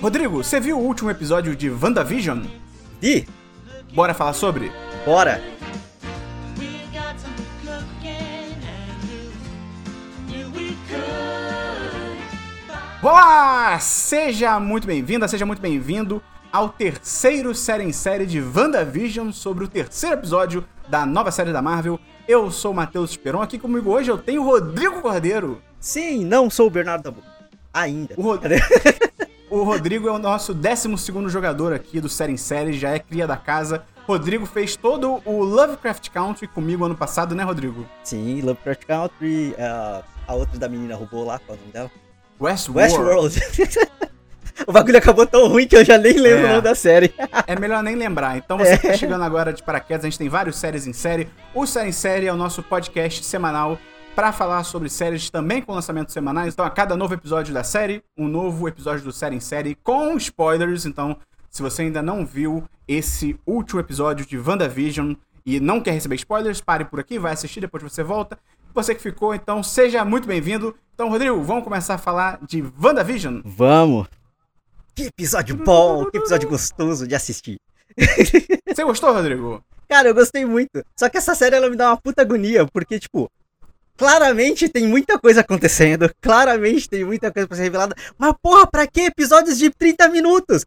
[0.00, 2.42] Rodrigo, você viu o último episódio de WandaVision?
[3.00, 3.28] Vi?
[3.94, 4.72] Bora falar sobre?
[5.04, 5.40] Bora!
[13.02, 13.78] Olá!
[13.80, 16.22] Seja muito bem-vinda, seja muito bem-vindo
[16.52, 21.62] ao terceiro série em série de WandaVision sobre o terceiro episódio da nova série da
[21.62, 21.98] Marvel.
[22.26, 25.60] Eu sou o Matheus Esperon, aqui comigo hoje eu tenho o Rodrigo Cordeiro.
[25.80, 27.22] Sim, não sou o Bernardo Dabu.
[27.72, 28.14] Ainda.
[28.16, 28.42] O, Rod...
[29.50, 30.88] o Rodrigo é o nosso 12
[31.28, 33.84] jogador aqui do série em série, já é cria da casa.
[34.06, 37.86] Rodrigo fez todo o Lovecraft Country comigo ano passado, né, Rodrigo?
[38.04, 41.90] Sim, Lovecraft Country, uh, a outra da menina roubou lá, qual é o nome dela?
[42.40, 42.94] Westworld.
[42.94, 44.02] Westworld.
[44.66, 46.44] o bagulho acabou tão ruim que eu já nem lembro É.
[46.44, 47.12] o nome da série.
[47.46, 48.36] É melhor nem lembrar.
[48.36, 48.96] Então você que tá É.
[48.96, 51.28] chegando agora de paraquedas, a gente tem vários séries em série.
[51.54, 53.78] O Série em Série é o nosso podcast semanal
[54.14, 56.52] para falar sobre séries também com lançamentos semanais.
[56.52, 60.16] Então a cada novo episódio da série, um novo episódio do Série em Série com
[60.16, 60.84] spoilers.
[60.86, 61.16] Então,
[61.50, 65.14] se você ainda não viu esse último episódio de WandaVision
[65.44, 68.38] e não quer receber spoilers, pare por aqui, vai assistir, depois você volta.
[68.74, 70.74] Você que ficou, então seja muito bem-vindo.
[70.94, 73.40] Então, Rodrigo, vamos começar a falar de WandaVision?
[73.44, 74.21] Vamos!
[74.94, 77.58] Que episódio bom, que episódio gostoso de assistir.
[78.66, 79.64] Você gostou, Rodrigo?
[79.88, 80.84] Cara, eu gostei muito.
[80.94, 83.30] Só que essa série ela me dá uma puta agonia, porque, tipo,
[83.96, 88.86] claramente tem muita coisa acontecendo, claramente tem muita coisa pra ser revelada, mas porra, pra
[88.86, 90.66] que episódios de 30 minutos?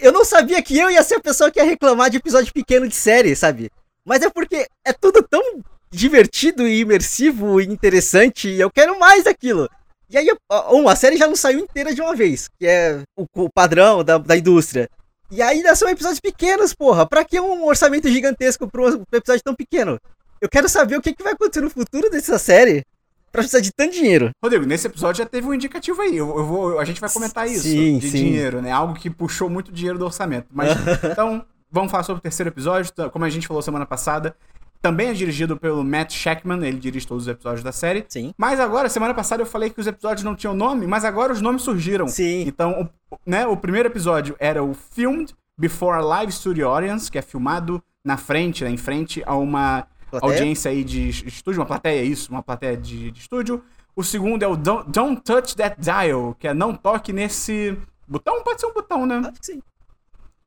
[0.00, 2.88] Eu não sabia que eu ia ser a pessoa que ia reclamar de episódio pequeno
[2.88, 3.70] de série, sabe?
[4.04, 5.42] Mas é porque é tudo tão
[5.90, 9.68] divertido e imersivo e interessante, e eu quero mais daquilo.
[10.08, 10.28] E aí,
[10.72, 14.04] um, a série já não saiu inteira de uma vez, que é o, o padrão
[14.04, 14.88] da, da indústria.
[15.30, 17.06] E ainda são episódios pequenos, porra.
[17.06, 19.98] Pra que um orçamento gigantesco pra um episódio tão pequeno?
[20.40, 22.84] Eu quero saber o que, que vai acontecer no futuro dessa série
[23.32, 24.30] pra precisar de tanto dinheiro.
[24.42, 26.16] Rodrigo, nesse episódio já teve um indicativo aí.
[26.16, 28.16] Eu, eu vou, a gente vai comentar isso Sim, de sim.
[28.18, 28.70] dinheiro, né?
[28.70, 30.46] Algo que puxou muito dinheiro do orçamento.
[30.52, 30.70] Mas
[31.10, 32.92] então, vamos falar sobre o terceiro episódio.
[32.92, 34.36] Tá, Como a gente falou semana passada,
[34.80, 38.04] também é dirigido pelo Matt Shackman, ele dirige todos os episódios da série.
[38.08, 38.32] Sim.
[38.36, 41.40] Mas agora, semana passada eu falei que os episódios não tinham nome, mas agora os
[41.40, 42.08] nomes surgiram.
[42.08, 42.44] Sim.
[42.46, 47.18] Então, o, né, o primeiro episódio era o Filmed Before a Live Studio Audience, que
[47.18, 50.32] é filmado na frente, né, em frente a uma Plateia?
[50.32, 53.62] audiência aí de estúdio, uma plateia, isso, uma plateia de, de estúdio.
[53.94, 57.76] O segundo é o Don't, Don't Touch That Dial, que é não toque nesse
[58.06, 59.16] botão, pode ser um botão, né?
[59.18, 59.62] Acho que sim.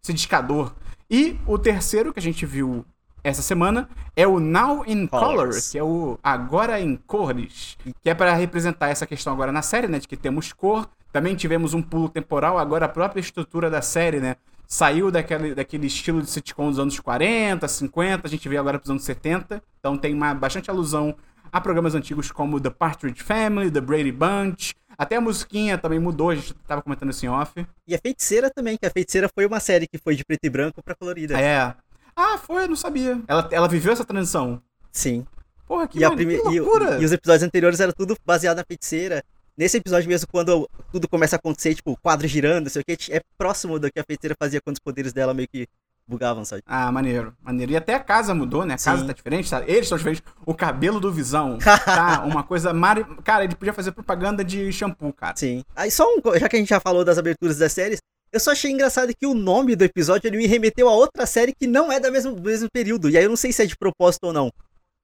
[0.03, 0.73] Esse discador.
[1.09, 2.85] E o terceiro que a gente viu
[3.23, 5.69] essa semana é o Now in Color, Colors.
[5.69, 9.87] que é o Agora em Cores, que é para representar essa questão agora na série,
[9.87, 10.89] né, de que temos cor.
[11.11, 14.35] Também tivemos um pulo temporal, agora a própria estrutura da série, né,
[14.67, 18.85] saiu daquele, daquele estilo de sitcom dos anos 40, 50, a gente vê agora para
[18.85, 19.61] os anos 70.
[19.79, 21.15] Então tem uma bastante alusão
[21.51, 24.75] a programas antigos como The Partridge Family, The Brady Bunch.
[24.95, 27.65] Até a musiquinha também mudou, a gente tava comentando isso em off.
[27.87, 30.49] E a Feiticeira também, que a Feiticeira foi uma série que foi de preto e
[30.49, 31.39] branco pra colorida.
[31.39, 31.73] É.
[32.21, 33.21] Ah, foi, eu não sabia.
[33.27, 34.61] Ela, ela viveu essa transição.
[34.91, 35.25] Sim.
[35.65, 36.41] Porra, que, E, a mane- prime...
[36.41, 36.99] que e, loucura.
[36.99, 39.23] e os episódios anteriores era tudo baseado na Feiticeira.
[39.57, 42.85] Nesse episódio mesmo, quando tudo começa a acontecer, tipo, o quadro girando, não sei o
[42.85, 45.67] que, é próximo do que a Feiticeira fazia quando os poderes dela meio que
[46.07, 46.63] bugavam, sabe?
[46.65, 47.71] Ah, maneiro, maneiro.
[47.71, 48.73] E até a casa mudou, né?
[48.73, 49.07] A casa Sim.
[49.07, 49.61] tá diferente, tá?
[49.67, 50.23] eles estão diferentes.
[50.45, 53.05] O cabelo do Visão tá uma coisa mari...
[53.23, 55.35] Cara, ele podia fazer propaganda de shampoo, cara.
[55.37, 55.63] Sim.
[55.75, 57.99] Aí só um, já que a gente já falou das aberturas das séries,
[58.31, 61.53] eu só achei engraçado que o nome do episódio ele me remeteu a outra série
[61.53, 63.09] que não é da mesmo, do mesmo período.
[63.09, 64.51] E aí eu não sei se é de propósito ou não.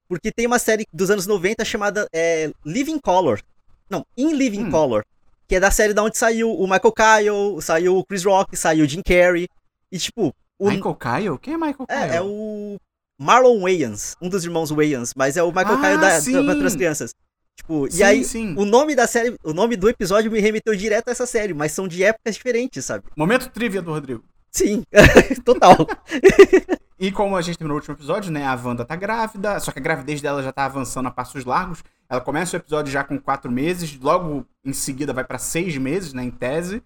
[0.07, 3.41] Porque tem uma série dos anos 90 chamada é, Living Color.
[3.89, 4.71] Não, In Living Hum.
[4.71, 5.03] Color.
[5.47, 8.85] Que é da série da onde saiu o Michael Kyle, saiu o Chris Rock, saiu
[8.85, 9.47] o Jim Carrey.
[9.91, 11.39] E tipo, o, Michael Kyle?
[11.39, 11.99] Quem é Michael Kyle?
[11.99, 12.77] é, é o
[13.19, 16.67] Marlon Wayans, um dos irmãos Wayans, mas é o Michael Ah, Kyle da, da, para
[16.67, 17.13] as crianças.
[17.55, 18.55] Tipo, Sim, e aí sim.
[18.57, 21.71] o nome da série, o nome do episódio me remeteu direto a essa série, mas
[21.71, 23.05] são de épocas diferentes, sabe?
[23.15, 24.23] Momento trivia do Rodrigo.
[24.51, 24.83] Sim,
[25.43, 25.75] total.
[26.97, 28.45] E como a gente terminou no último episódio, né?
[28.45, 31.83] A Wanda tá grávida, só que a gravidez dela já tá avançando a passos largos.
[32.09, 36.13] Ela começa o episódio já com quatro meses, logo em seguida vai pra seis meses,
[36.13, 36.23] né?
[36.23, 36.81] Em tese.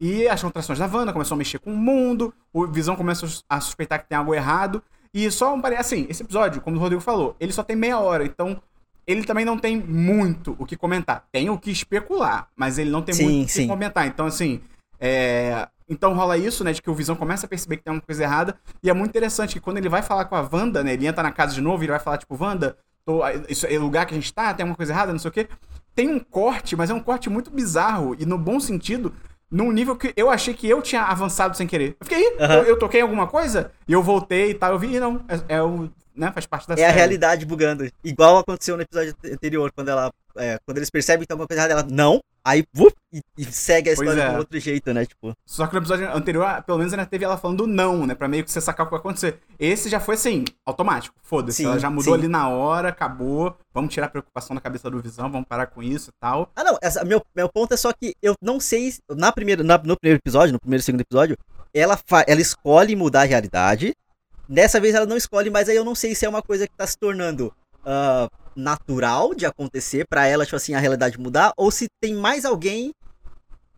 [0.00, 3.60] E as contrações da Wanda começam a mexer com o mundo, o Visão começa a
[3.60, 4.82] suspeitar que tem algo errado.
[5.12, 8.24] E só um assim, esse episódio, como o Rodrigo falou, ele só tem meia hora,
[8.24, 8.62] então
[9.06, 11.24] ele também não tem muito o que comentar.
[11.32, 14.06] Tem o que especular, mas ele não tem Sim, muito o que comentar.
[14.06, 14.60] Então, assim,
[14.98, 15.68] é...
[15.92, 18.22] Então rola isso, né, de que o Visão começa a perceber que tem uma coisa
[18.22, 21.04] errada, e é muito interessante que quando ele vai falar com a Wanda, né, ele
[21.04, 23.22] entra na casa de novo e ele vai falar, tipo, Wanda, tô...
[23.48, 25.32] isso é o lugar que a gente tá, tem alguma coisa errada, não sei o
[25.32, 25.48] quê.
[25.92, 29.12] Tem um corte, mas é um corte muito bizarro, e no bom sentido,
[29.50, 31.96] num nível que eu achei que eu tinha avançado sem querer.
[31.98, 32.54] Eu fiquei, Aham.
[32.54, 35.24] eu, eu toquei em alguma coisa, e eu voltei e tal, eu vi, e não,
[35.26, 36.92] é, é o, né, faz parte da É a série.
[36.98, 37.90] realidade bugando.
[38.04, 41.60] Igual aconteceu no episódio anterior, quando ela é, quando eles percebem que tem alguma coisa
[41.60, 42.20] errada, ela, não.
[42.42, 44.28] Aí, vup, e, e segue a história é.
[44.30, 45.04] de um outro jeito, né?
[45.04, 48.14] Tipo, Só que no episódio anterior, pelo menos ainda teve ela falando não, né?
[48.14, 49.38] Pra meio que você sacar o que vai acontecer.
[49.58, 51.14] Esse já foi assim, automático.
[51.22, 51.64] Foda-se.
[51.64, 52.20] Ela já mudou sim.
[52.20, 53.54] ali na hora, acabou.
[53.74, 56.48] Vamos tirar a preocupação da cabeça do Visão, vamos parar com isso e tal.
[56.56, 58.92] Ah, não, essa- meu, meu ponto é só que eu não sei.
[58.92, 61.36] se- Na primeira, na- no primeiro episódio, no primeiro e segundo episódio,
[61.74, 63.94] ela, ela escolhe mudar a realidade.
[64.50, 66.74] Dessa vez ela não escolhe, mas aí eu não sei se é uma coisa que
[66.74, 67.54] tá se tornando
[67.84, 72.44] ah, natural de acontecer pra ela, tipo assim, a realidade mudar, ou se tem mais
[72.44, 72.90] alguém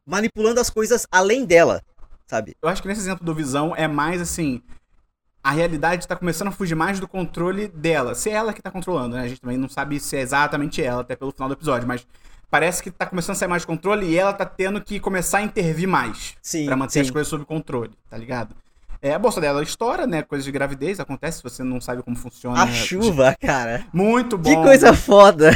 [0.06, 1.82] manipulando as coisas além dela,
[2.26, 2.56] sabe?
[2.62, 4.62] Eu acho que nesse exemplo do Visão é mais assim.
[5.44, 8.14] A realidade tá começando a fugir mais do controle dela.
[8.14, 9.24] Se é ela que tá controlando, né?
[9.24, 12.06] A gente também não sabe se é exatamente ela, até pelo final do episódio, mas
[12.48, 15.38] parece que tá começando a sair mais do controle e ela tá tendo que começar
[15.38, 16.34] a intervir mais.
[16.40, 16.64] Sim.
[16.64, 17.00] Pra manter sim.
[17.00, 18.56] as coisas sob controle, tá ligado?
[19.02, 20.22] É, a bolsa dela estoura, né?
[20.22, 22.62] Coisas de gravidez acontece se você não sabe como funciona.
[22.62, 23.84] A chuva, cara.
[23.92, 24.48] Muito bom.
[24.48, 25.50] Que coisa foda.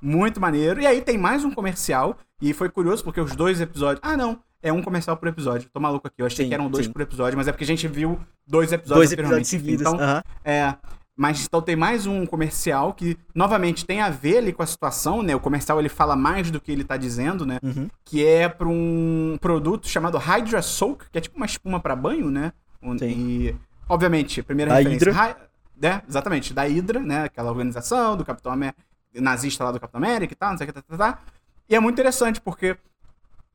[0.00, 0.78] Muito maneiro.
[0.80, 2.18] E aí tem mais um comercial.
[2.40, 4.00] E foi curioso porque os dois episódios.
[4.02, 4.38] Ah, não.
[4.62, 5.70] É um comercial por episódio.
[5.72, 6.20] Tô maluco aqui.
[6.20, 6.92] Eu achei Sim, que eram dois sim.
[6.92, 9.80] por episódio, mas é porque a gente viu dois episódios Dois episódios seguidos.
[9.80, 10.22] Então, aham.
[10.44, 10.74] é.
[11.18, 15.22] Mas então tem mais um comercial que, novamente, tem a ver ali com a situação,
[15.22, 15.34] né?
[15.34, 17.58] O comercial ele fala mais do que ele tá dizendo, né?
[17.62, 17.88] Uhum.
[18.04, 22.30] que é para um produto chamado Hydra Soak, que é tipo uma espuma para banho,
[22.30, 22.52] né?
[22.82, 22.96] Um-.
[23.02, 23.56] E,
[23.88, 25.12] obviamente, a primeira Da referência...
[25.12, 25.40] Hydra.
[25.42, 25.46] Hy-
[25.78, 26.02] né?
[26.08, 27.24] Exatamente, da Hydra, né?
[27.24, 28.78] Aquela organização do Capitão América,
[29.14, 31.22] nazista lá do Capitão América e tal, não sei o que, tá, tá, tá.
[31.68, 32.76] E é muito interessante, porque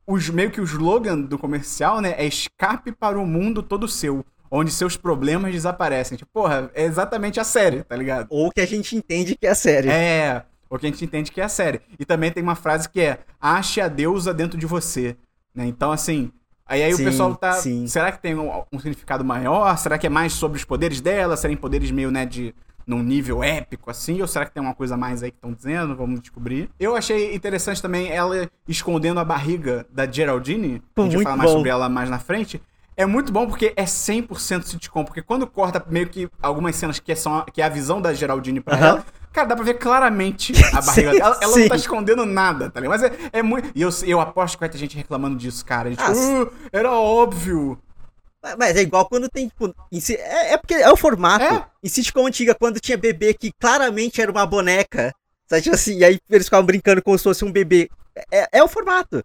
[0.06, 2.14] os, meio que o slogan do comercial, né?
[2.16, 6.16] É escape para o mundo todo seu, onde seus problemas desaparecem.
[6.16, 8.26] Tipo, porra, é exatamente a série, tá ligado?
[8.30, 9.90] Ou que a gente entende que é sério.
[9.90, 11.80] É, o que a gente entende que é a série.
[11.98, 15.16] E também tem uma frase que é: ache a deusa dentro de você.
[15.54, 15.66] Né?
[15.66, 16.30] Então, assim.
[16.72, 17.52] Aí, aí Sim, o pessoal tá.
[17.52, 17.86] sim.
[17.86, 19.76] Será que tem um, um significado maior?
[19.76, 21.36] Será que é mais sobre os poderes dela?
[21.36, 22.54] Serem poderes meio, né, de.
[22.86, 24.22] num nível épico, assim?
[24.22, 25.94] Ou será que tem uma coisa a mais aí que estão dizendo?
[25.94, 26.70] Vamos descobrir.
[26.80, 30.82] Eu achei interessante também ela escondendo a barriga da Geraldine.
[30.94, 31.56] Pô, a gente vai falar mais bom.
[31.58, 32.58] sobre ela mais na frente.
[33.02, 35.04] É muito bom porque é 100% sitcom.
[35.04, 38.60] Porque quando corta meio que algumas cenas que, são, que é a visão da Geraldine
[38.60, 38.86] pra Aham.
[38.86, 41.38] ela, cara, dá pra ver claramente a barriga Sim, dela.
[41.40, 43.00] Ela, não tá escondendo nada, tá ligado?
[43.00, 43.70] Mas é, é muito.
[43.74, 45.90] E eu, eu aposto que vai ter gente reclamando disso, cara.
[45.90, 47.78] Tipo, Ah, "Uh, era óbvio.
[48.58, 51.44] Mas- é igual quando tem, tipo, si- é, é porque é o formato.
[51.44, 51.64] É.
[51.82, 55.12] Em sitcom antiga, quando tinha bebê que claramente era uma boneca,
[55.48, 57.88] sabe, tipo assim, e aí eles ficavam brincando como se fosse um bebê.
[58.30, 59.24] É, é o formato.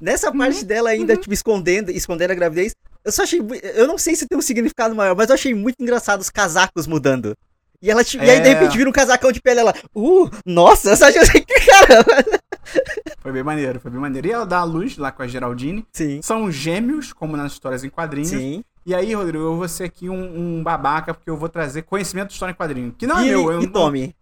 [0.00, 3.40] Nessa Uhum, parte dela ainda, tipo, escondendo, escondendo a gravidez, eu só achei,
[3.74, 6.86] eu não sei se tem um significado maior, mas eu achei muito engraçado os casacos
[6.86, 7.36] mudando.
[7.80, 8.54] E ela, tipo, e aí de É.
[8.54, 12.04] repente vira um casacão de pele, ela, uh, nossa, sabe, assim, que cara.
[13.18, 14.26] Foi bem maneiro, foi bem maneiro.
[14.26, 15.86] E ela dá a luz lá com a Geraldine.
[15.92, 18.30] Sim, São gêmeos, como nas histórias em quadrinhos.
[18.30, 18.64] sim.
[18.84, 22.28] E aí, Rodrigo, eu vou ser aqui um, um babaca, porque eu vou trazer conhecimento
[22.28, 22.92] de história em quadrinho.
[22.98, 23.52] Que não é e, meu.
[23.52, 24.14] Eu e não, Tommy,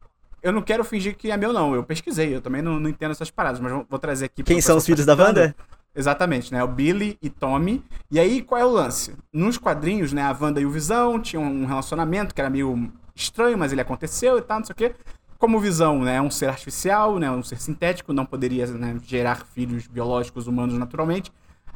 [0.43, 1.75] eu não quero fingir que é meu, não.
[1.75, 4.43] Eu pesquisei, eu também não, não entendo essas paradas, mas vou, trazer aqui.
[4.43, 5.25] quem são os filhos tá da.
[5.25, 5.55] Wanda?
[5.95, 6.63] Exatamente, né?
[6.63, 7.85] O Billy e Tommy.
[8.11, 9.15] E aí, qual é o lance?
[9.33, 13.59] Nos quadrinhos, né, a Wanda e o Visão tinham um relacionamento que era meio estranho,
[13.59, 14.95] mas ele aconteceu e tal, não sei o quê.
[15.39, 18.99] Como o Visão né, é um ser artificial, né, um ser sintético, não poderia né,
[19.05, 21.33] gerar filhos biológicos humanos naturalmente,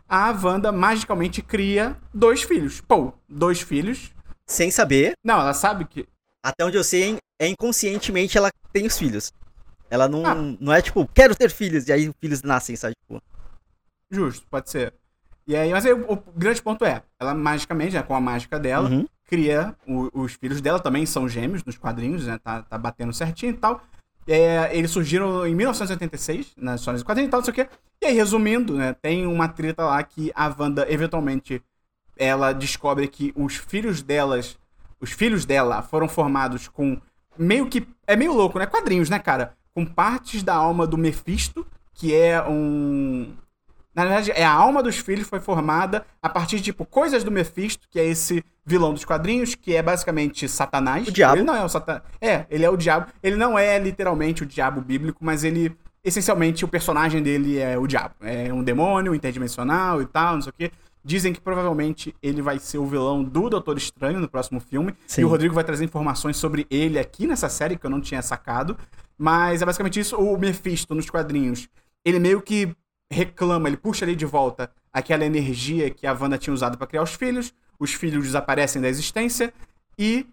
[0.09, 2.81] a Wanda magicamente cria dois filhos.
[2.81, 4.13] Pô, dois filhos.
[4.47, 6.07] Sem saber, Não, ela sabe que.
[6.45, 9.33] até onde eu sei, é inconscientemente ela tem os filhos.
[9.91, 10.35] Ela não, Ah.
[10.61, 12.95] não é tipo, quero ter filhos, e aí os filhos nascem, sabe?
[13.01, 13.23] Tipo,
[14.15, 14.95] Justo, pode ser.
[15.47, 18.59] E aí, mas aí o, o grande ponto é, ela magicamente, né, com a mágica
[18.59, 19.07] dela, uhum.
[19.27, 22.39] cria o- os filhos dela, também são gêmeos nos quadrinhos, né?
[22.39, 23.83] Tá, tá batendo certinho e tal.
[24.27, 27.69] É, eles surgiram em 1986, nas histórias de quadrinhos e tal, não sei o quê.
[28.03, 28.95] E aí, resumindo, né?
[28.95, 31.63] Tem uma treta lá que a Wanda, eventualmente,
[32.17, 34.57] ela descobre que os filhos delas,
[35.01, 36.99] os filhos dela foram formados com
[37.39, 37.87] meio que.
[38.07, 38.65] É meio louco, né?
[38.67, 39.55] Quadrinhos, né, cara?
[39.75, 43.35] Com partes da alma do Mephisto, que é um.
[43.95, 47.31] Na verdade, é a alma dos filhos foi formada a partir de, tipo, coisas do
[47.31, 51.07] Mephisto, que é esse vilão dos quadrinhos, que é basicamente Satanás.
[51.07, 51.37] O diabo.
[51.37, 52.03] Ele não é o Satanás.
[52.21, 53.07] É, ele é o diabo.
[53.23, 55.77] Ele não é literalmente o diabo bíblico, mas ele.
[56.03, 58.15] Essencialmente, o personagem dele é o diabo.
[58.21, 60.71] É um demônio interdimensional e tal, não sei o quê.
[61.03, 64.95] Dizem que provavelmente ele vai ser o vilão do Doutor Estranho no próximo filme.
[65.07, 65.23] Sim.
[65.23, 68.21] E o Rodrigo vai trazer informações sobre ele aqui nessa série, que eu não tinha
[68.23, 68.77] sacado.
[69.17, 70.17] Mas é basicamente isso.
[70.17, 71.69] O Mephisto, nos quadrinhos,
[72.05, 72.75] ele meio que
[73.13, 77.03] reclama, ele puxa ali de volta aquela energia que a Wanda tinha usado pra criar
[77.03, 77.53] os filhos.
[77.79, 79.53] Os filhos desaparecem da existência
[79.99, 80.27] e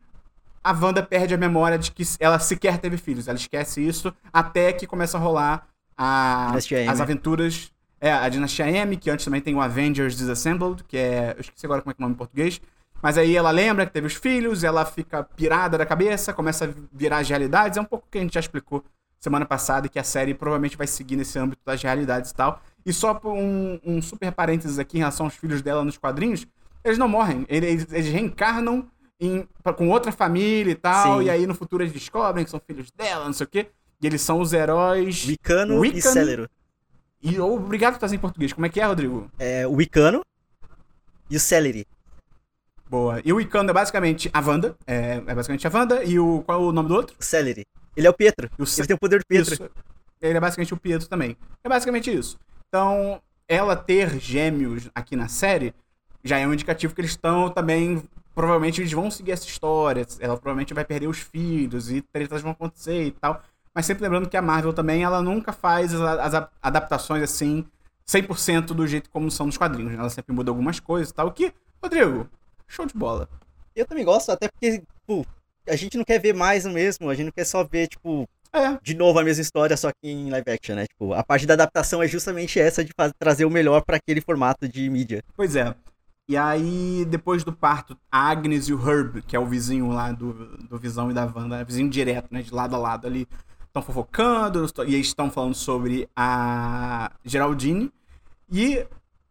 [0.63, 3.27] a Wanda perde a memória de que ela sequer teve filhos.
[3.27, 6.51] Ela esquece isso até que começa a rolar a-
[6.89, 7.71] as aventuras.
[7.99, 11.33] É, a Dinastia M, que antes também tem o Avengers Disassembled, que é.
[11.37, 12.59] Eu esqueci agora como é que é o nome em português.
[13.01, 16.69] Mas aí ela lembra que teve os filhos, ela fica pirada da cabeça, começa a
[16.91, 17.77] virar as realidades.
[17.77, 18.83] É um pouco o que a gente já explicou
[19.21, 22.61] semana passada que a série provavelmente vai seguir nesse âmbito das realidades e tal.
[22.85, 26.47] E só por um, um super parênteses aqui em relação aos filhos dela nos quadrinhos,
[26.83, 29.47] eles não morrem, eles, eles reencarnam em,
[29.77, 31.25] com outra família e tal, Sim.
[31.25, 33.67] e aí no futuro eles descobrem que são filhos dela, não sei o quê.
[34.01, 35.27] E eles são os heróis.
[35.27, 36.01] Wicano, e.
[36.01, 36.49] Célero.
[37.21, 38.51] E obrigado por trazer em português.
[38.51, 39.29] Como é que é, Rodrigo?
[39.37, 40.21] É, o Wicano
[41.29, 41.85] e o Celery.
[42.91, 43.21] Boa.
[43.23, 44.75] E o Icano é basicamente a Wanda.
[44.85, 46.03] É, é basicamente a Wanda.
[46.03, 46.43] E o.
[46.45, 47.15] Qual é o nome do outro?
[47.19, 47.65] Celery.
[47.95, 48.49] Ele é o Pietro.
[48.57, 49.53] E o Ele tem o poder do Pietro.
[49.53, 49.69] Isso.
[50.21, 51.35] Ele é basicamente o Pietro também.
[51.63, 52.37] É basicamente isso.
[52.67, 55.73] Então, ela ter gêmeos aqui na série
[56.23, 58.03] já é um indicativo que eles estão também.
[58.33, 60.05] Provavelmente eles vão seguir essa história.
[60.19, 63.41] Ela provavelmente vai perder os filhos e tretas vão acontecer e tal.
[63.73, 67.65] Mas sempre lembrando que a Marvel também, ela nunca faz as, adaptações assim,
[68.07, 69.93] 100% do jeito como são nos quadrinhos.
[69.93, 69.99] né?
[69.99, 71.27] Ela sempre muda algumas coisas e tal.
[71.27, 72.29] O que, Rodrigo,
[72.67, 73.27] show de bola.
[73.75, 75.25] Eu também gosto, até porque, tipo,
[75.71, 78.27] a gente não quer ver mais o mesmo, a gente não quer só ver, tipo,
[78.53, 80.85] É, de novo a mesma história, só que em live action, né?
[80.85, 84.19] Tipo, a parte da adaptação é justamente essa de faz- trazer o melhor pra aquele
[84.21, 85.23] formato de mídia.
[85.35, 85.73] Pois é.
[86.29, 90.11] E aí, depois do parto, a Agnes e o Herb, que é o vizinho lá
[90.11, 90.33] do,
[90.67, 93.27] do Visão e da Wanda, vizinho direto, né, de lado a lado ali,
[93.67, 97.91] estão fofocando, e eles estão falando sobre a Geraldine.
[98.51, 98.85] E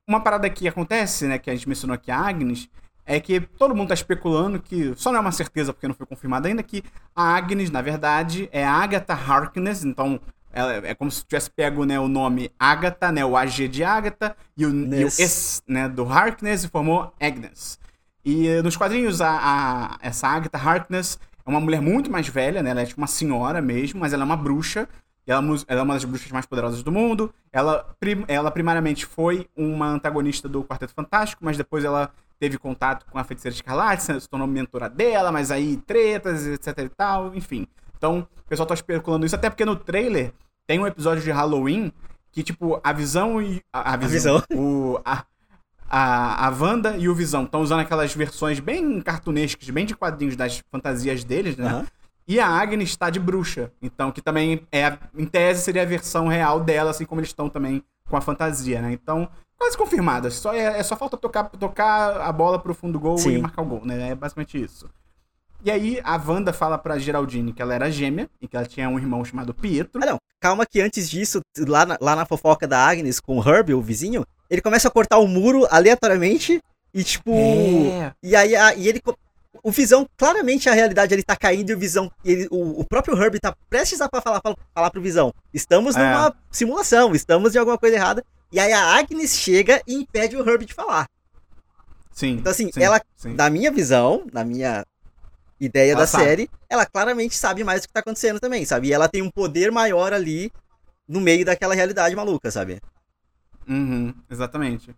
[0.08, 2.68] uma parada que acontece, né, que a gente mencionou aqui, a Agnes,
[3.16, 6.06] é que todo mundo tá especulando que, só não é uma certeza porque não foi
[6.06, 6.82] confirmado ainda, que
[7.14, 10.20] a Agnes, na verdade, é a Agatha Harkness, então
[10.52, 14.36] ela é como se tivesse pego né, o nome Agatha, né, o AG de Agatha,
[14.56, 15.08] e o, e o.
[15.08, 17.78] S né, do Harkness e formou Agnes.
[18.24, 22.62] E eh, nos quadrinhos, a, a- essa Agatha Harkness é uma mulher muito mais velha,
[22.62, 22.70] né?
[22.70, 24.88] Ela é tipo uma senhora mesmo, mas ela é uma bruxa.
[25.26, 27.32] Ela, mus- ela é uma das bruxas mais poderosas do mundo.
[27.52, 27.86] Ela,
[28.28, 33.22] ela primariamente foi uma antagonista do Quarteto Fantástico, mas depois ela teve contato com a
[33.24, 37.66] Feiticeira Escarlate, se tornou mentora dela, mas aí tretas, etc e tal, enfim.
[37.96, 40.32] Então, o pessoal tá especulando isso, até porque no trailer
[40.66, 41.92] tem um episódio de Halloween
[42.32, 43.60] que, tipo, a visão e.
[43.72, 44.42] A, a visão.
[44.54, 45.24] O, a,
[45.88, 50.36] a, a Wanda e o Visão estão usando aquelas versões bem cartunescas, bem de quadrinhos
[50.36, 51.66] das fantasias deles, né?
[51.68, 51.86] Aham.
[52.28, 53.72] E a Agnes está de bruxa.
[53.82, 57.30] Então, que também é, a- em tese, seria a versão real dela, assim como eles
[57.30, 58.92] estão também com a fantasia, né?
[58.92, 59.28] Então,
[59.60, 60.30] quase confirmada.
[60.30, 63.32] Só, é, é só falta tocar, tocar a bola pro fundo do gol Sim.
[63.36, 64.10] e marcar o gol, né?
[64.10, 64.88] É basicamente isso.
[65.62, 68.88] E aí, a Wanda fala pra Geraldine que ela era gêmea e que ela tinha
[68.88, 70.00] um irmão chamado Pietro.
[70.02, 70.16] Ah, não.
[70.40, 73.82] Calma que antes disso, lá na, lá na fofoca da Agnes com o Herb, o
[73.82, 76.62] vizinho, ele começa a cortar o muro aleatoriamente
[76.94, 77.30] e, tipo.
[77.34, 78.14] É.
[78.22, 79.02] E aí a- e ele.
[79.62, 82.10] O Visão, claramente a realidade ele tá caindo e o Visão.
[82.24, 85.30] Ele, o, o próprio Herb tá prestes a falar, falar, falar pro Visão.
[85.52, 85.98] Estamos É.
[85.98, 88.24] numa simulação, estamos de alguma coisa errada.
[88.52, 91.06] E aí a Agnes chega e impede o Herb de falar.
[92.12, 92.32] Sim.
[92.34, 93.34] Então, assim, sim, ela- sim.
[93.34, 94.84] Na minha visão, na minha
[95.60, 96.24] ideia Ela da sabe.
[96.24, 98.88] série, ela claramente sabe mais do que tá acontecendo também, sabe?
[98.88, 100.50] E ela tem um poder maior ali
[101.08, 102.78] no meio daquela realidade maluca, sabe?
[103.68, 104.94] Uhum, exatamente.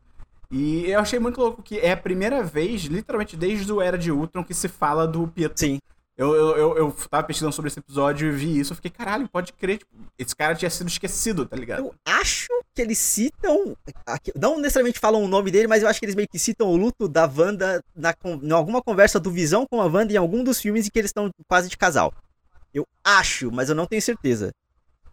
[0.50, 4.10] E eu achei muito louco que é a primeira vez, literalmente desde o Era de
[4.12, 5.58] Ultron, que se fala do Pietro.
[5.58, 5.78] Sim.
[6.16, 8.72] Eu, eu, eu, eu tava pesquisando sobre esse episódio e vi isso.
[8.72, 9.78] Eu fiquei, caralho, pode crer.
[9.78, 11.80] Tipo, esse cara tinha sido esquecido, tá ligado?
[11.80, 13.74] Eu acho que eles citam.
[14.38, 16.76] Não necessariamente falam o nome dele, mas eu acho que eles meio que citam o
[16.76, 20.60] luto da Wanda na, em alguma conversa do Visão com a Wanda em algum dos
[20.60, 22.12] filmes em que eles estão quase de casal.
[22.74, 24.52] Eu acho, mas eu não tenho certeza.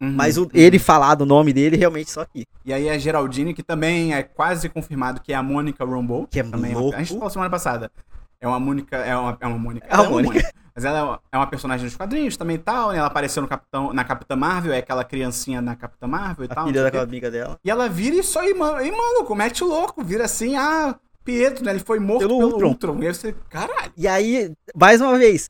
[0.01, 0.49] Uhum, Mas o, uhum.
[0.53, 2.45] ele falar do nome dele realmente só aqui.
[2.63, 6.25] E aí a Geraldine, que também é quase confirmado que é a Mônica Rambeau.
[6.25, 6.95] Que é também louco.
[6.95, 7.91] A gente falou semana passada.
[8.39, 8.95] É uma Mônica.
[8.95, 9.85] É uma, é uma Mônica.
[9.85, 10.51] É uma Ela Mônica.
[10.79, 12.99] Mas ela é uma, personagem dos quadrinhos também e tal, né?
[12.99, 16.55] Ela apareceu no Capitão, na Capitã Marvel, é aquela criancinha na Capitã Marvel e A
[16.55, 16.67] tal.
[16.67, 17.59] filha daquela amiga dela.
[17.65, 20.95] E ela vira e só, e, mano, e maluco, mete louco, vira assim, ah,
[21.25, 21.71] Pietro, né?
[21.71, 22.67] Ele foi morto Pelo pelo, Ultron.
[22.69, 23.03] Ultron.
[23.03, 23.91] E aí você, caralho.
[23.97, 25.49] E aí, mais uma vez,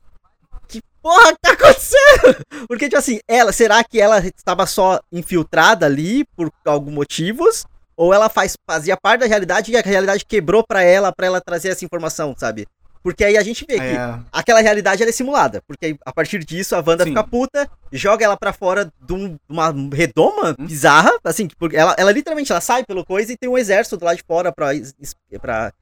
[0.66, 2.44] que porra que tá acontecendo?
[2.66, 7.64] Porque, tipo assim, ela, será que ela estava só infiltrada ali por alguns motivos?
[7.96, 11.40] Ou ela faz, fazia parte da realidade e a realidade quebrou pra ela, pra ela
[11.40, 12.66] trazer essa informação, sabe?
[13.02, 15.62] Porque aí a gente vê que É, aquela realidade é simulada.
[15.66, 17.10] Porque a partir disso a Wanda Sim.
[17.10, 20.66] fica puta, joga ela pra fora de um- uma redoma Hum.
[20.66, 24.04] bizarra, assim, porque ela, ela literalmente ela sai pelo coisa e tem um exército do
[24.04, 24.68] lado de fora pra,
[25.40, 25.72] pra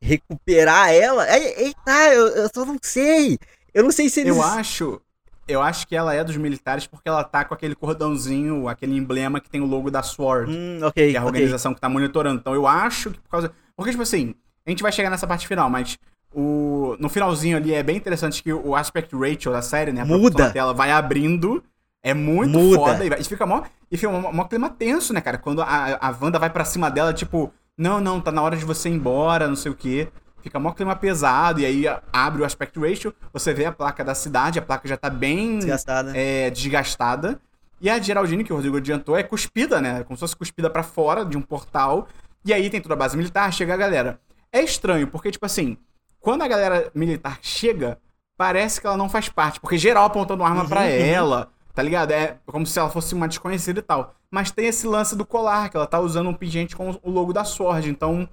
[0.00, 1.26] recuperar ela.
[1.38, 3.38] Eita, eu, eu só não sei.
[3.72, 4.36] Eu não sei se eles.
[4.36, 5.00] eu acho.
[5.48, 9.40] Eu acho que ela é dos militares porque ela tá com aquele cordãozinho, aquele emblema
[9.40, 12.38] que tem o logo da SWORD, Hum, ok, que é a organização que tá monitorando.
[12.40, 13.52] Então eu acho que por causa.
[13.76, 14.34] Porque, tipo assim,
[14.66, 15.98] a gente vai chegar nessa parte final, mas
[16.34, 16.96] o...
[16.98, 20.02] no finalzinho ali é bem interessante que o aspect ratio da série, né?
[20.02, 20.50] A Muda.
[20.50, 21.62] tela vai abrindo.
[22.02, 22.76] É muito Muda.
[22.78, 23.04] foda.
[23.04, 25.38] E, vai- e fica mó, e fica mó, mó clima tenso, né, cara?
[25.38, 28.64] Quando a, a Wanda vai pra cima dela, tipo, não, não, tá na hora de
[28.64, 30.08] você ir embora, não sei o quê.
[30.42, 34.12] Fica mó clima pesado, e aí abre o aspect ratio, você vê a placa da
[34.12, 36.12] cidade, a placa já tá bem Desgastada.
[36.16, 37.40] é, desgastada.
[37.80, 40.02] E a Geraldine, que o Rodrigo adiantou, é cuspida, né?
[40.02, 42.08] Como se fosse cuspida para fora de um portal.
[42.44, 44.18] E aí tem toda a base militar, chega a galera.
[44.52, 45.76] É estranho, porque, tipo assim,
[46.22, 47.98] quando a galera militar chega,
[48.36, 49.60] parece que ela não faz parte.
[49.60, 50.86] Porque geral apontando arma uhum, para uhum.
[50.86, 52.12] ela, tá ligado?
[52.12, 54.14] É como se ela fosse uma desconhecida e tal.
[54.30, 57.32] Mas tem esse lance do colar, que ela tá usando um pingente com o logo
[57.32, 57.90] da Sword.
[57.90, 58.26] Então,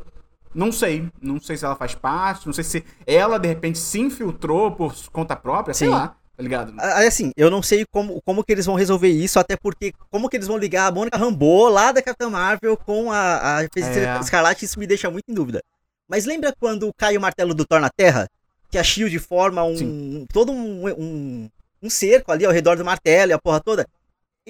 [0.53, 1.09] não sei.
[1.21, 4.95] Não sei se ela faz parte, não sei se ela, de repente, se infiltrou por
[5.11, 5.85] conta própria, Sim.
[5.85, 6.15] sei lá.
[6.37, 6.73] Tá ligado?
[6.79, 10.37] Assim, eu não sei como, como que eles vão resolver isso, até porque como que
[10.37, 14.19] eles vão ligar a Mônica Rambeau lá da Capitã Marvel com a, a é.
[14.21, 15.61] Escarlate, isso me deixa muito em dúvida.
[16.09, 18.27] Mas lembra quando cai o martelo do Thor na Terra?
[18.71, 21.49] Que a SHIELD forma um, todo um, um,
[21.83, 23.87] um cerco ali ao redor do martelo e a porra toda?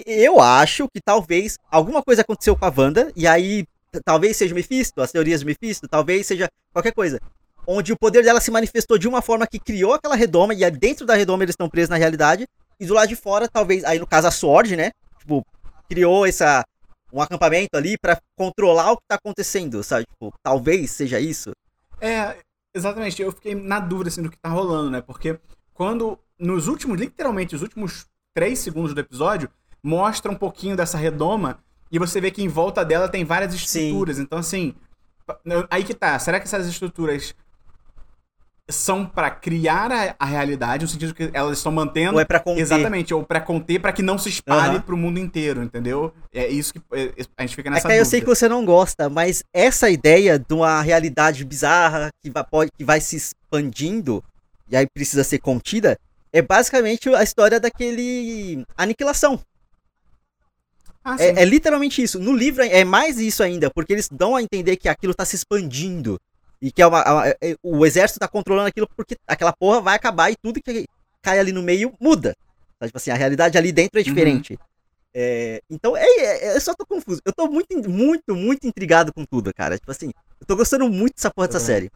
[0.05, 3.65] Eu acho que talvez alguma coisa aconteceu com a Wanda, e aí
[4.05, 7.19] talvez seja o Mephisto, as teorias do Mephisto, talvez seja qualquer coisa.
[7.67, 11.05] Onde o poder dela se manifestou de uma forma que criou aquela redoma, e dentro
[11.05, 12.47] da redoma eles estão presos na realidade,
[12.79, 14.91] e do lado de fora, talvez, aí no caso a Sword, né?
[15.19, 15.45] Tipo,
[15.89, 16.63] criou essa,
[17.11, 20.05] um acampamento ali para controlar o que tá acontecendo, sabe?
[20.05, 21.51] Tipo, talvez seja isso.
[21.99, 22.37] É,
[22.73, 23.21] exatamente.
[23.21, 25.01] Eu fiquei na dúvida assim do que tá rolando, né?
[25.01, 25.39] Porque
[25.73, 29.49] quando nos últimos, literalmente, os últimos três segundos do episódio,
[29.83, 31.59] mostra um pouquinho dessa redoma
[31.91, 34.17] e você vê que em volta dela tem várias estruturas.
[34.17, 34.23] Sim.
[34.23, 34.75] Então, assim,
[35.69, 36.17] aí que tá.
[36.19, 37.33] Será que essas estruturas
[38.69, 42.15] são para criar a, a, realidade, no sentido que elas estão mantendo.
[42.15, 42.61] Ou é pra conter.
[42.61, 44.81] Exatamente, ou para conter, para que não se espalhe uhum.
[44.81, 46.13] pro mundo inteiro, entendeu?
[46.33, 48.63] É isso que é, a gente fica nessa é que eu sei que você não
[48.63, 54.23] gosta, mas essa ideia de uma realidade bizarra que vai, pode, que vai se expandindo
[54.69, 55.97] e aí precisa ser contida,
[56.31, 59.39] é basicamente a história daquele aniquilação.
[61.03, 62.19] Ah, é, é, literalmente isso.
[62.19, 65.35] No livro é mais isso ainda, porque eles dão a entender que aquilo tá se
[65.35, 66.19] expandindo.
[66.61, 69.81] E que é uma, uma, é, é, o exército tá controlando aquilo porque aquela porra
[69.81, 70.85] vai acabar e tudo que
[71.21, 72.35] cai ali no meio muda.
[72.77, 72.85] Tá?
[72.85, 74.03] Tipo assim, a realidade ali dentro é uhum.
[74.03, 74.53] diferente.
[74.53, 74.69] Uhum.
[75.13, 77.21] É, então, é, é, eu só tô confuso.
[77.25, 79.77] Eu tô muito, muito, muito intrigado com tudo, cara.
[79.77, 81.89] Tipo assim, eu tô gostando muito dessa porra dessa série.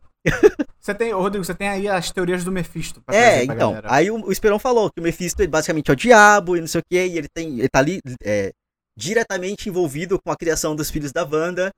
[0.79, 3.01] Você tem, Rodrigo, você tem aí as teorias do Mephisto.
[3.09, 3.71] É, então.
[3.71, 3.87] Galera.
[3.89, 6.67] Aí o, o Esperão falou que o Mephisto ele basicamente é o diabo e não
[6.67, 7.59] sei o que, e ele tem.
[7.59, 8.51] Ele tá ali é,
[8.95, 11.71] diretamente envolvido com a criação dos filhos da Wanda.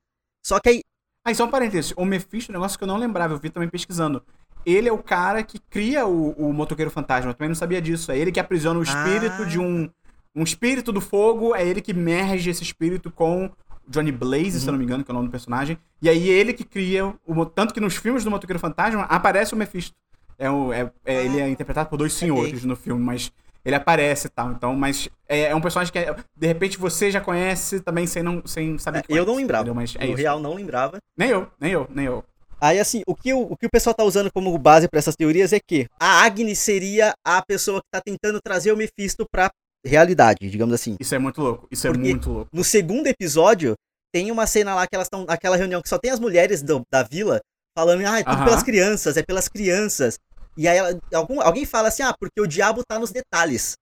[0.43, 0.81] Só que aí.
[1.25, 1.91] Aí, só um parênteses.
[1.97, 4.21] O Mephisto é um negócio que eu não lembrava, eu vi também pesquisando.
[4.63, 7.31] Ele é o cara que cria o, o motoqueiro fantasma.
[7.31, 8.11] Eu também não sabia disso.
[8.11, 9.45] É ele que aprisiona o espírito ah.
[9.45, 9.89] de um.
[10.38, 13.49] Um espírito do fogo, é ele que merge esse espírito com
[13.88, 14.59] Johnny Blaze, uhum.
[14.59, 15.77] se eu não me engano, que é o nome do personagem.
[16.01, 17.13] E aí ele que cria.
[17.25, 19.95] O, tanto que nos filmes do Motoqueiro Fantasma aparece o Mephisto.
[20.38, 22.67] É, o, é, é ele é interpretado por dois senhores okay.
[22.67, 23.31] no filme, mas
[23.65, 24.51] ele aparece e tal.
[24.51, 28.21] Então, mas é, é um personagem que é, de repente você já conhece também sem,
[28.21, 29.73] não, sem saber que Eu não lembrava.
[29.73, 30.17] Mas é no isso.
[30.17, 30.97] real não lembrava.
[31.17, 32.23] Nem eu, nem eu, nem eu.
[32.62, 35.15] Aí, assim, o que o, o, que o pessoal tá usando como base para essas
[35.15, 39.49] teorias é que a Agnes seria a pessoa que tá tentando trazer o Mephisto pra
[39.86, 40.95] realidade, digamos assim.
[40.99, 41.67] Isso é muito louco.
[41.69, 42.49] Isso é Porque é muito louco.
[42.54, 43.73] No segundo episódio,
[44.13, 45.25] tem uma cena lá que elas estão.
[45.28, 47.41] Aquela reunião que só tem as mulheres do, da vila
[47.78, 50.17] falando, ah, é tudo pelas crianças, é pelas crianças.
[50.57, 53.75] E aí ela, algum, alguém fala assim, ah, porque o diabo tá nos detalhes.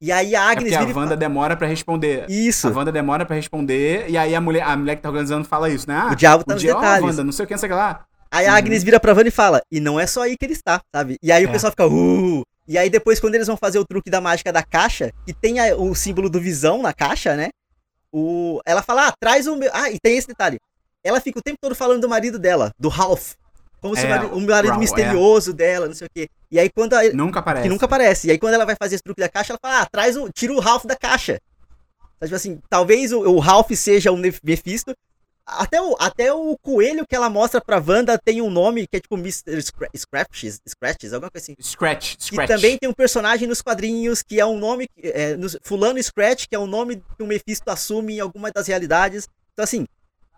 [0.00, 0.72] E aí a Agnes.
[0.72, 2.28] É a Wanda demora para responder.
[2.28, 2.66] Isso.
[2.66, 4.10] A Wanda demora para responder.
[4.10, 5.94] E aí a mulher, a mulher que tá organizando fala isso, né?
[5.94, 6.74] Ah, o diabo tá o nos dia...
[6.74, 7.08] detalhes.
[7.08, 8.04] Wanda, não sei o que, não sei o que lá.
[8.30, 8.84] Aí a Agnes uhum.
[8.86, 11.16] vira pra Wanda e fala, e não é só aí que ele está, sabe?
[11.22, 11.46] E aí é.
[11.46, 12.42] o pessoal fica, uh.
[12.66, 15.60] E aí depois, quando eles vão fazer o truque da mágica da caixa, que tem
[15.60, 17.50] a, o símbolo do visão na caixa, né?
[18.10, 19.70] O, ela fala, ah, traz o meu.
[19.72, 20.58] Ah, e tem esse detalhe.
[21.04, 23.34] Ela fica o tempo todo falando do marido dela, do Ralph.
[23.82, 25.54] Como é, se o marido, o marido misterioso é.
[25.54, 26.30] dela, não sei o quê.
[26.48, 26.94] E aí quando.
[26.94, 27.62] A, nunca aparece.
[27.64, 28.28] Que nunca aparece.
[28.28, 30.30] E aí quando ela vai fazer esse truque da caixa, ela fala: ah, traz o.
[30.30, 31.40] Tira o Ralph da caixa.
[32.22, 34.94] Tipo assim, talvez o, o Ralph seja o Mephisto.
[35.44, 39.00] Até o, até o coelho que ela mostra pra Wanda tem um nome que é
[39.00, 39.60] tipo Mr.
[39.96, 41.56] Scratches, Scratches, alguma coisa assim.
[41.60, 42.48] Scratch, Scratch.
[42.48, 44.88] E também tem um personagem nos quadrinhos que é um nome.
[45.02, 48.68] É, no, Fulano Scratch, que é um nome que o Mephisto assume em alguma das
[48.68, 49.28] realidades.
[49.52, 49.84] Então, assim,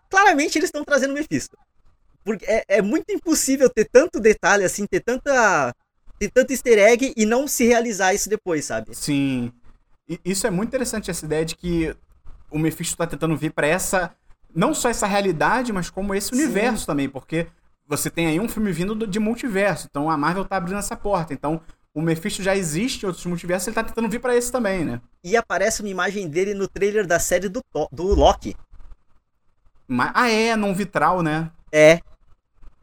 [0.09, 1.59] claramente eles estão trazendo o Mephisto.
[2.25, 5.75] Porque é, é muito impossível ter tanto detalhe, assim, ter tanta.
[6.19, 8.95] ter tanto easter egg e não se realizar isso depois, sabe?
[8.95, 9.53] Sim.
[10.09, 11.95] E isso é muito interessante, essa ideia de que
[12.51, 14.15] o Mephisto tá tentando vir para essa.
[14.55, 16.43] Não só essa realidade, mas como esse Sim.
[16.43, 17.49] universo também, porque
[17.87, 19.89] você tem aí um filme vindo de multiverso.
[19.91, 21.35] Então a Marvel tá abrindo essa porta.
[21.35, 21.61] Então
[21.93, 25.01] o Mephisto já existe em outros multiversos, ele tá tentando vir para esse também, né?
[25.23, 28.57] E aparece uma imagem dele no trailer da série do, do Loki.
[30.13, 31.51] ah, é, num vitral, né?
[31.71, 32.01] É.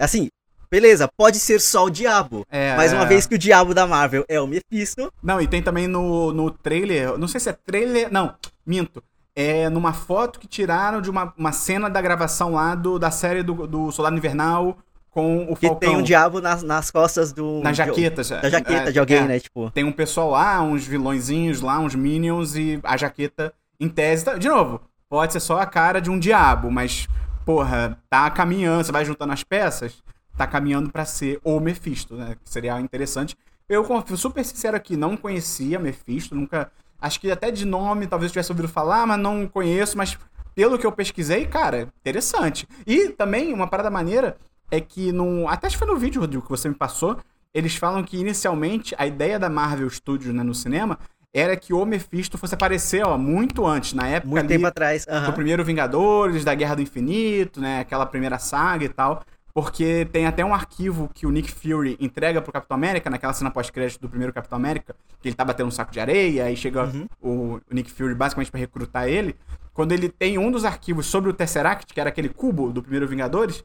[0.03, 0.29] Assim,
[0.69, 2.45] beleza, pode ser só o diabo.
[2.49, 3.07] É, mas uma é.
[3.07, 5.11] vez que o diabo da Marvel é o Mephisto.
[5.21, 7.17] Não, e tem também no, no trailer.
[7.17, 8.11] Não sei se é trailer.
[8.11, 8.33] Não,
[8.65, 9.03] minto.
[9.35, 13.41] É numa foto que tiraram de uma, uma cena da gravação lá do, da série
[13.41, 14.77] do, do Soldado Invernal
[15.09, 15.89] com o Que Falcão.
[15.89, 17.61] tem um diabo nas, nas costas do.
[17.61, 18.23] Na de- jaqueta.
[18.41, 19.23] Da jaqueta de alguém, é.
[19.23, 19.39] né?
[19.39, 19.69] Tipo.
[19.71, 24.25] Tem um pessoal lá, uns vilõezinhos lá, uns minions e a jaqueta em tese.
[24.25, 27.07] tá- De novo, pode ser só a cara de um diabo, mas,
[27.45, 30.03] porra, tá caminhando, você vai juntando as peças,
[30.37, 32.35] tá caminhando pra ser o Mephisto, né?
[32.43, 33.37] Que seria interessante.
[33.67, 36.71] Eu confio super sincero aqui, não conhecia Mephisto, nunca.
[36.99, 40.17] Acho que até de nome talvez tivesse ouvido falar, mas não conheço, mas
[40.53, 42.67] pelo que eu pesquisei, cara, interessante.
[42.85, 44.37] E também uma parada maneira
[44.69, 45.47] é que no.
[45.47, 47.17] Até acho que foi no vídeo, Rodrigo, que você me passou.
[47.53, 50.97] Eles falam que inicialmente a ideia da Marvel Studios né, no cinema
[51.33, 55.05] era que o Mephisto fosse aparecer ó, muito antes, na época Muito ali, tempo atrás.
[55.05, 55.31] do aham.
[55.33, 57.79] primeiro Vingadores, da Guerra do Infinito, né?
[57.79, 59.23] Aquela primeira saga e tal.
[59.53, 63.51] Porque tem até um arquivo que o Nick Fury entrega pro Capitão América, naquela cena
[63.51, 66.85] pós-crédito do primeiro Capitão América, que ele tá batendo um saco de areia, aí chega
[66.85, 67.05] Uhum.
[67.21, 69.35] o, o Nick Fury basicamente pra recrutar ele.
[69.73, 73.07] Quando ele tem um dos arquivos sobre o Tesseract, que era aquele cubo do primeiro
[73.07, 73.63] Vingadores,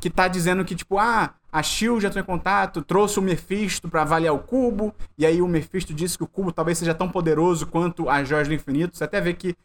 [0.00, 3.88] que tá dizendo que, tipo, ah, a Shield já entrou em contato, trouxe o Mephisto
[3.88, 7.08] pra avaliar o cubo, e aí o Mephisto disse que o cubo talvez seja tão
[7.08, 8.96] poderoso quanto a Joias do Infinito.
[8.96, 9.56] Você até vê que,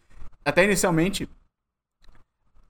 [0.46, 1.30] até inicialmente,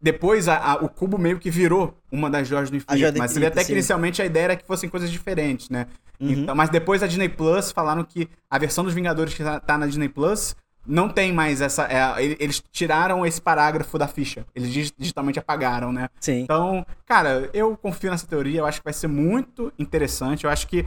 [0.01, 3.17] depois a- a- o cubo meio que virou uma das Joias do Infinito.
[3.17, 5.87] mas infinito, até que inicialmente a ideia era que fossem coisas diferentes, né?
[6.19, 6.29] Uhum.
[6.31, 9.77] Então, mas depois a Disney Plus falaram que a versão dos Vingadores que tá- tá
[9.77, 11.83] na Disney Plus não tem mais essa.
[11.85, 14.45] é, ele- eles tiraram esse parágrafo da ficha.
[14.55, 16.09] Eles dig- digitalmente apagaram, né?
[16.19, 16.41] Sim.
[16.41, 20.43] Então, cara, eu confio nessa teoria, eu acho que vai ser muito interessante.
[20.45, 20.85] Eu acho que.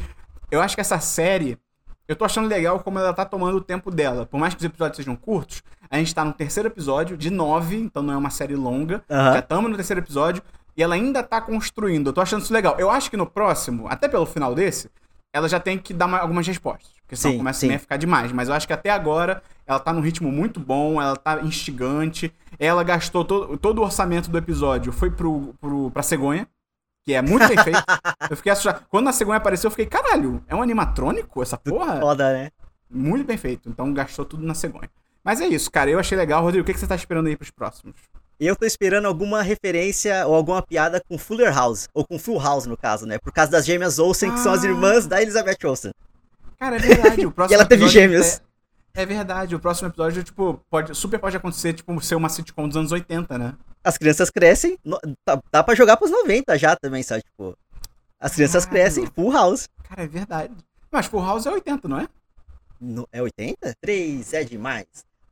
[0.51, 1.59] Eu acho que essa série.
[2.09, 4.27] Eu tô achando legal como ela tá tomando o tempo dela.
[4.27, 7.77] Por mais que os episódios sejam curtos, a gente tá no terceiro episódio de nove,
[7.77, 9.03] então não é uma série longa.
[9.11, 9.33] Aham.
[9.33, 10.41] Já estamos no terceiro episódio
[10.77, 12.07] e ela ainda tá construindo.
[12.09, 12.77] Eu tô achando isso legal.
[12.79, 14.89] Eu acho que no próximo, até pelo final desse,
[15.35, 16.93] ela já tem que dar uma- algumas respostas.
[17.07, 17.73] Porque senão Sim, começa sim.
[17.73, 18.33] a ficar demais.
[18.33, 22.33] Mas eu acho que até agora ela tá num ritmo muito bom, ela tá instigante.
[22.59, 26.49] Ela gastou todo, todo o orçamento do episódio, foi pro, pro, pra cegonha,
[27.05, 27.81] que é muito bem feito.
[28.29, 28.85] Eu fiquei assustado.
[28.89, 32.01] Quando a cegonha apareceu, eu fiquei, caralho, é um animatrônico essa porra?
[32.01, 32.51] Foda, né?
[32.91, 33.69] Muito bem feito.
[33.69, 34.91] Então gastou tudo na cegonha.
[35.23, 35.89] Mas é isso, cara.
[35.91, 36.43] Eu achei legal.
[36.43, 37.95] Rodrigo, o que que você tá esperando aí pros próximos?
[38.41, 41.89] Eu tô esperando alguma referência ou alguma piada com Fuller House.
[41.95, 43.19] Ou com Full House, no caso, né?
[43.19, 44.69] Por causa das gêmeas Olsen, que são as Ah.
[44.69, 45.93] irmãs da Elizabeth Olsen.
[46.59, 47.27] Cara, é verdade.
[47.27, 48.41] O próximo E ela teve gêmeos.
[48.95, 49.55] É, é verdade.
[49.55, 53.37] O próximo episódio, tipo, pode, super pode acontecer, tipo, ser uma sitcom dos anos 80,
[53.39, 53.55] né?
[53.85, 54.79] As crianças crescem.
[54.85, 57.23] no- dá, dá pra jogar pros 90 já também, sabe?
[57.23, 57.57] Tipo.
[58.19, 58.83] As crianças Caralho.
[58.83, 59.69] crescem, Full House.
[59.89, 60.55] Cara, é verdade.
[60.91, 62.09] Mas Full House é 80, não é?
[62.81, 63.75] No- é 80?
[63.81, 64.87] 3 é demais.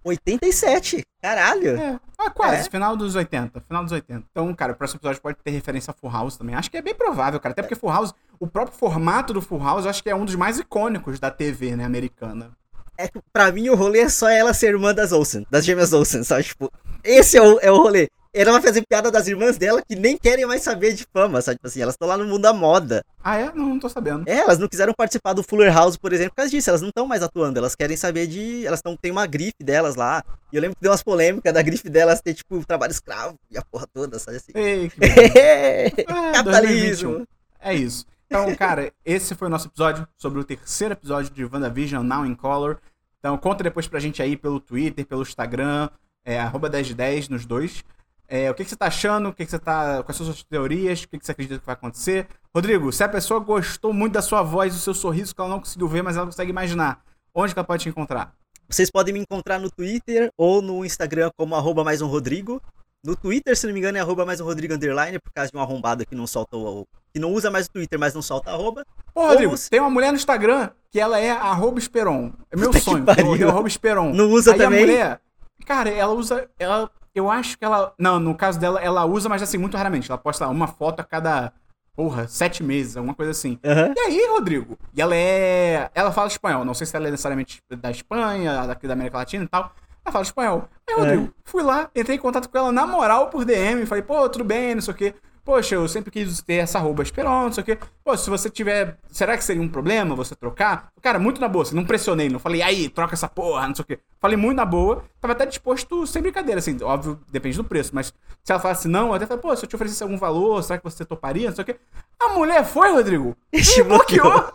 [0.04, 1.02] 87.
[1.22, 1.76] Caralho.
[1.76, 1.98] É.
[2.18, 2.68] Ah, quase.
[2.68, 2.70] É.
[2.70, 3.60] Final dos 80.
[3.62, 4.24] Final dos 80.
[4.30, 6.54] Então, cara, o próximo episódio pode ter referência a Full House também.
[6.54, 7.52] Acho que é bem provável, cara.
[7.52, 10.24] Até porque Full House, o próprio formato do Full House, eu acho que é um
[10.24, 12.50] dos mais icônicos da TV, né, americana.
[12.96, 15.92] É que pra mim o rolê é só ela ser irmã das Olsen, das gêmeas
[15.92, 16.44] Olsen, sabe?
[16.44, 16.70] Tipo,
[17.02, 18.08] esse é o, é o rolê.
[18.34, 21.56] Ela vai fazer piada das irmãs dela que nem querem mais saber de fama, sabe?
[21.56, 23.04] Tipo assim, elas estão lá no mundo da moda.
[23.22, 23.44] Ah, é?
[23.54, 24.28] Não, não tô sabendo.
[24.28, 26.68] É, elas não quiseram participar do Fuller House, por exemplo, por causa disso.
[26.68, 28.66] Elas não estão mais atuando, elas querem saber de.
[28.66, 30.24] Elas tão, tem uma grife delas lá.
[30.52, 33.56] E eu lembro que deu umas polêmicas da grife delas ter, tipo, trabalho escravo e
[33.56, 34.52] a porra toda, sabe assim?
[34.54, 34.98] Ei, que.
[36.08, 37.10] Ah, Capitalismo.
[37.12, 37.26] 2021.
[37.60, 38.04] É isso.
[38.26, 42.34] Então, cara, esse foi o nosso episódio sobre o terceiro episódio de WandaVision Now in
[42.34, 42.78] Color.
[43.20, 45.88] Então, conta depois pra gente aí pelo Twitter, pelo Instagram,
[46.24, 47.84] é, arroba 1010 nos dois.
[48.28, 49.28] É, o que, que você tá achando?
[49.28, 50.02] O que, que você tá.
[50.02, 51.02] Quais são as suas teorias?
[51.02, 52.26] O que, que você acredita que vai acontecer?
[52.54, 55.58] Rodrigo, se a pessoa gostou muito da sua voz, do seu sorriso, que ela não
[55.60, 57.02] conseguiu ver, mas ela consegue imaginar,
[57.34, 58.32] onde que ela pode te encontrar?
[58.68, 62.62] Vocês podem me encontrar no Twitter ou no Instagram como arroba mais um Rodrigo.
[63.04, 65.56] No Twitter, se não me engano, é arroba mais um Rodrigo underline, por causa de
[65.58, 66.86] um arrombado que não solta o.
[67.12, 68.86] que não usa mais o Twitter, mas não solta arroba.
[69.12, 72.32] Pô, Rodrigo, Ou tem uma mulher no Instagram que ela é arroba Esperon.
[72.50, 73.04] É meu Puta sonho.
[73.04, 73.36] pariu.
[73.36, 74.14] Eu arroba Esperon.
[74.14, 74.78] Não usa Aí também?
[74.84, 75.20] a mulher,
[75.66, 76.48] cara, ela usa.
[76.58, 77.94] Ela, eu acho que ela.
[77.98, 80.10] Não, no caso dela, ela usa, mas assim, muito raramente.
[80.10, 81.52] Ela posta uma foto a cada.
[81.96, 83.58] Porra, sete meses, alguma coisa assim.
[83.64, 83.94] Aham.
[83.96, 84.76] E aí, Rodrigo?
[84.92, 85.90] E ela é.
[85.94, 86.64] Ela fala espanhol.
[86.64, 89.72] Não sei se ela é necessariamente da Espanha, daqui da América Latina e tal.
[90.04, 90.68] Ela fala espanhol.
[90.88, 93.86] Aí, Rodrigo, fui lá, entrei em contato com ela na moral por DM.
[93.86, 95.14] Falei, pô, tudo bem, não sei o quê.
[95.44, 97.78] Poxa, eu sempre quis ter essa arroba Esperon, não sei o quê.
[98.02, 98.96] Pô, se você tiver.
[99.10, 100.88] Será que seria um problema você trocar?
[101.02, 103.82] Cara, muito na boa, assim, não pressionei, não falei, aí, troca essa porra, não sei
[103.82, 103.98] o quê.
[104.18, 108.06] Falei muito na boa, tava até disposto, sem brincadeira, assim, óbvio, depende do preço, mas
[108.42, 110.78] se ela falasse não, eu até falei, pô, se eu te oferecesse algum valor, será
[110.78, 111.76] que você toparia, não sei o quê.
[112.18, 114.54] A mulher foi, Rodrigo, e bloqueou.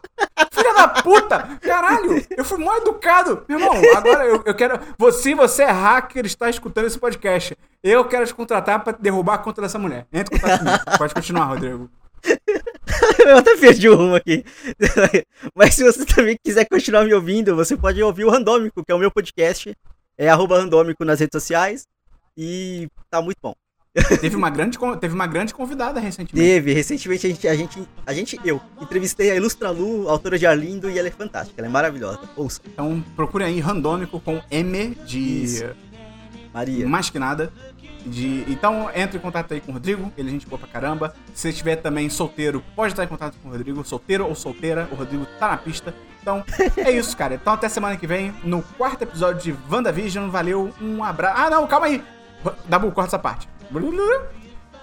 [0.80, 1.60] Da puta!
[1.62, 2.26] Caralho!
[2.38, 3.44] Eu fui mal educado!
[3.50, 4.80] Meu irmão, agora eu, eu quero.
[4.98, 7.58] Você, você é hacker, está escutando esse podcast.
[7.84, 10.08] Eu quero te contratar pra derrubar a conta dessa mulher.
[10.12, 10.98] Entra em contato comigo.
[10.98, 11.90] Pode continuar, Rodrigo.
[13.26, 14.44] Eu até perdi o rumo aqui.
[15.54, 18.96] Mas se você também quiser continuar me ouvindo, você pode ouvir o Randômico, que é
[18.96, 19.76] o meu podcast.
[20.18, 21.86] É arroba randômico nas redes sociais.
[22.36, 23.54] E tá muito bom.
[24.22, 26.48] Teve uma grande, teve uma grande convidada recentemente.
[26.48, 30.46] Teve, recentemente a gente, a gente, a gente, eu, entrevistei a Ilustra Lu, autora de
[30.46, 32.20] Arlindo, e ela é fantástica, ela é maravilhosa.
[32.36, 35.66] Ouça, Então procure aí Randômico com M de Isso.
[36.54, 36.88] Maria.
[36.88, 37.52] mais que nada.
[38.06, 38.46] De...
[38.48, 41.16] Então entre em contato aí com o Rodrigo, ele é gente boa pra caramba.
[41.34, 43.84] Se você estiver também solteiro, pode estar em contato com o Rodrigo.
[43.84, 45.96] Solteiro ou solteira, o Rodrigo tá na pista.
[46.22, 46.44] Então
[46.78, 47.34] é isso, cara.
[47.34, 50.30] Então até semana que vem, no quarto episódio de WandaVision.
[50.30, 51.42] Valeu, um abraço.
[51.42, 52.04] Ah, não, calma aí.
[52.68, 53.50] Dabu, corta essa parte.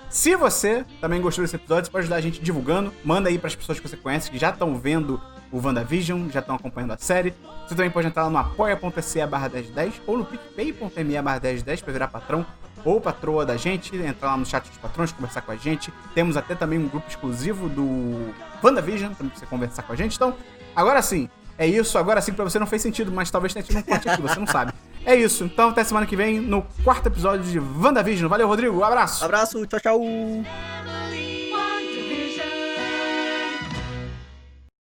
[0.09, 2.93] Se você também gostou desse episódio, você pode ajudar a gente divulgando.
[3.05, 5.21] Manda aí pras pessoas que você conhece que já estão vendo
[5.51, 7.35] o WandaVision, já estão acompanhando a série.
[7.67, 11.93] Você também pode entrar lá no apoia.se barra 1010 ou no picpay.me barra 1010 pra
[11.93, 12.47] virar patrão
[12.85, 15.93] ou patroa da gente, entrar lá no chat dos patrões, conversar com a gente.
[16.15, 20.15] Temos até também um grupo exclusivo do WandaVision, pra você conversar com a gente.
[20.15, 20.37] Então,
[20.75, 21.99] agora sim, é isso.
[21.99, 24.39] Agora sim, pra você não fez sentido, mas talvez tenha tido um corte aqui, você
[24.39, 24.73] não sabe.
[25.05, 25.45] É isso.
[25.45, 28.29] Então, até semana que vem no quarto episódio de WandaVision.
[28.29, 28.77] Valeu, Rodrigo.
[28.77, 29.25] Um abraço.
[29.25, 30.01] Abraço, tchau, tchau.